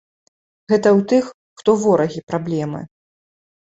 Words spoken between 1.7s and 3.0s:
ворагі, праблемы.